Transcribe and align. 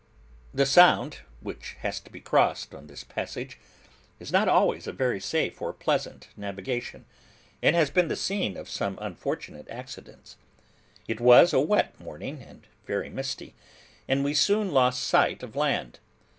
The 0.51 0.65
Sound 0.65 1.19
which 1.41 1.75
has 1.81 1.99
to 1.99 2.09
be 2.11 2.19
crossed 2.21 2.73
on 2.73 2.87
this 2.87 3.03
passage, 3.03 3.59
is 4.19 4.31
not 4.31 4.47
always 4.47 4.87
a 4.87 4.91
very 4.91 5.19
safe 5.19 5.61
or 5.61 5.73
pleasant 5.73 6.29
navigation, 6.35 7.05
and 7.61 7.75
has 7.75 7.91
been 7.91 8.07
the 8.07 8.15
scene 8.15 8.57
of 8.57 8.67
some 8.67 8.97
unfortunate 8.99 9.69
accidents. 9.69 10.37
It 11.07 11.21
was 11.21 11.53
a 11.53 11.59
wet 11.61 11.99
morning, 11.99 12.41
and 12.41 12.65
very 12.87 13.11
misty, 13.11 13.53
and 14.07 14.23
we 14.23 14.33
soon 14.33 14.71
lost 14.71 15.03
sight 15.03 15.43
of 15.43 15.55
land. 15.55 15.99